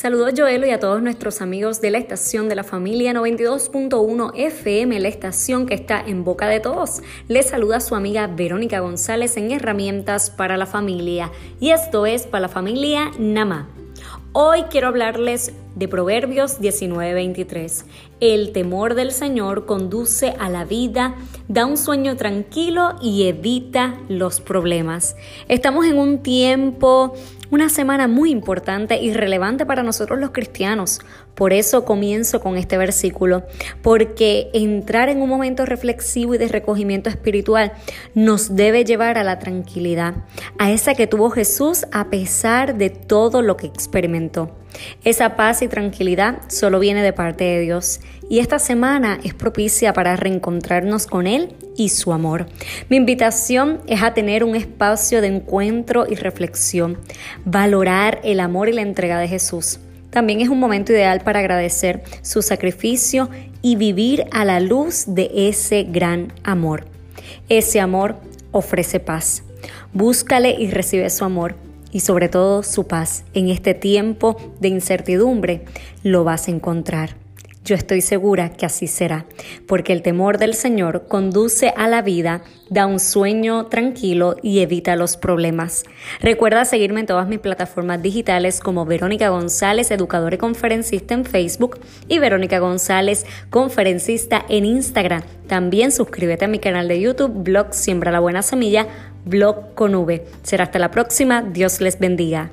Saludos 0.00 0.32
Joelo 0.34 0.66
y 0.66 0.70
a 0.70 0.80
todos 0.80 1.02
nuestros 1.02 1.42
amigos 1.42 1.82
de 1.82 1.90
la 1.90 1.98
estación 1.98 2.48
de 2.48 2.54
la 2.54 2.64
familia 2.64 3.12
92.1 3.12 4.32
FM, 4.34 4.98
la 4.98 5.08
estación 5.08 5.66
que 5.66 5.74
está 5.74 6.00
en 6.00 6.24
boca 6.24 6.48
de 6.48 6.58
todos. 6.58 7.02
Les 7.28 7.50
saluda 7.50 7.80
su 7.80 7.94
amiga 7.94 8.26
Verónica 8.26 8.80
González 8.80 9.36
en 9.36 9.50
Herramientas 9.50 10.30
para 10.30 10.56
la 10.56 10.64
Familia 10.64 11.30
y 11.60 11.72
esto 11.72 12.06
es 12.06 12.26
para 12.26 12.40
la 12.40 12.48
familia 12.48 13.10
Nama. 13.18 13.68
Hoy 14.32 14.62
quiero 14.70 14.88
hablarles 14.88 15.52
de 15.74 15.86
Proverbios 15.86 16.60
19:23. 16.60 17.84
El 18.20 18.52
temor 18.52 18.94
del 18.94 19.12
Señor 19.12 19.66
conduce 19.66 20.34
a 20.38 20.48
la 20.48 20.64
vida, 20.64 21.14
da 21.48 21.66
un 21.66 21.76
sueño 21.76 22.16
tranquilo 22.16 22.96
y 23.02 23.26
evita 23.26 23.98
los 24.08 24.40
problemas. 24.40 25.14
Estamos 25.48 25.84
en 25.84 25.98
un 25.98 26.22
tiempo 26.22 27.12
una 27.50 27.68
semana 27.68 28.08
muy 28.08 28.30
importante 28.30 29.00
y 29.00 29.12
relevante 29.12 29.66
para 29.66 29.82
nosotros 29.82 30.18
los 30.18 30.30
cristianos. 30.30 31.00
Por 31.34 31.52
eso 31.52 31.84
comienzo 31.84 32.40
con 32.40 32.56
este 32.56 32.78
versículo, 32.78 33.44
porque 33.82 34.50
entrar 34.52 35.08
en 35.08 35.22
un 35.22 35.28
momento 35.28 35.66
reflexivo 35.66 36.34
y 36.34 36.38
de 36.38 36.48
recogimiento 36.48 37.10
espiritual 37.10 37.72
nos 38.14 38.54
debe 38.54 38.84
llevar 38.84 39.18
a 39.18 39.24
la 39.24 39.38
tranquilidad, 39.38 40.14
a 40.58 40.70
esa 40.70 40.94
que 40.94 41.06
tuvo 41.06 41.30
Jesús 41.30 41.86
a 41.92 42.10
pesar 42.10 42.76
de 42.76 42.90
todo 42.90 43.42
lo 43.42 43.56
que 43.56 43.66
experimentó. 43.66 44.59
Esa 45.04 45.36
paz 45.36 45.62
y 45.62 45.68
tranquilidad 45.68 46.38
solo 46.48 46.78
viene 46.78 47.02
de 47.02 47.12
parte 47.12 47.44
de 47.44 47.60
Dios 47.60 48.00
y 48.28 48.38
esta 48.38 48.58
semana 48.58 49.18
es 49.24 49.34
propicia 49.34 49.92
para 49.92 50.16
reencontrarnos 50.16 51.06
con 51.06 51.26
Él 51.26 51.54
y 51.76 51.88
su 51.88 52.12
amor. 52.12 52.46
Mi 52.88 52.96
invitación 52.96 53.80
es 53.86 54.02
a 54.02 54.14
tener 54.14 54.44
un 54.44 54.54
espacio 54.54 55.20
de 55.20 55.28
encuentro 55.28 56.06
y 56.08 56.14
reflexión, 56.14 56.98
valorar 57.44 58.20
el 58.22 58.40
amor 58.40 58.68
y 58.68 58.72
la 58.72 58.82
entrega 58.82 59.18
de 59.18 59.28
Jesús. 59.28 59.80
También 60.10 60.40
es 60.40 60.48
un 60.48 60.58
momento 60.58 60.92
ideal 60.92 61.20
para 61.20 61.40
agradecer 61.40 62.02
su 62.22 62.42
sacrificio 62.42 63.30
y 63.62 63.76
vivir 63.76 64.26
a 64.32 64.44
la 64.44 64.60
luz 64.60 65.04
de 65.06 65.30
ese 65.34 65.84
gran 65.84 66.32
amor. 66.42 66.86
Ese 67.48 67.80
amor 67.80 68.16
ofrece 68.52 69.00
paz. 69.00 69.44
Búscale 69.92 70.50
y 70.58 70.70
recibe 70.70 71.10
su 71.10 71.24
amor 71.24 71.54
y 71.92 72.00
sobre 72.00 72.28
todo 72.28 72.62
su 72.62 72.86
paz 72.86 73.24
en 73.34 73.48
este 73.48 73.74
tiempo 73.74 74.36
de 74.60 74.68
incertidumbre, 74.68 75.64
lo 76.02 76.24
vas 76.24 76.48
a 76.48 76.50
encontrar. 76.50 77.16
Yo 77.62 77.76
estoy 77.76 78.00
segura 78.00 78.48
que 78.48 78.64
así 78.64 78.86
será, 78.86 79.26
porque 79.68 79.92
el 79.92 80.00
temor 80.00 80.38
del 80.38 80.54
Señor 80.54 81.06
conduce 81.08 81.74
a 81.76 81.88
la 81.88 82.00
vida, 82.00 82.42
da 82.70 82.86
un 82.86 82.98
sueño 82.98 83.66
tranquilo 83.66 84.36
y 84.42 84.60
evita 84.60 84.96
los 84.96 85.18
problemas. 85.18 85.84
Recuerda 86.20 86.64
seguirme 86.64 87.00
en 87.00 87.06
todas 87.06 87.28
mis 87.28 87.38
plataformas 87.38 88.00
digitales 88.02 88.60
como 88.60 88.86
Verónica 88.86 89.28
González, 89.28 89.90
educadora 89.90 90.36
y 90.36 90.38
conferencista 90.38 91.12
en 91.12 91.26
Facebook, 91.26 91.78
y 92.08 92.18
Verónica 92.18 92.60
González, 92.60 93.26
conferencista 93.50 94.42
en 94.48 94.64
Instagram. 94.64 95.22
También 95.46 95.92
suscríbete 95.92 96.46
a 96.46 96.48
mi 96.48 96.60
canal 96.60 96.88
de 96.88 97.00
YouTube, 97.00 97.42
blog 97.44 97.74
Siembra 97.74 98.10
la 98.10 98.20
Buena 98.20 98.40
Semilla, 98.42 98.86
blog 99.24 99.74
con 99.74 99.94
V. 99.94 100.26
Será 100.42 100.64
hasta 100.64 100.78
la 100.78 100.90
próxima. 100.90 101.42
Dios 101.42 101.80
les 101.80 101.98
bendiga. 101.98 102.50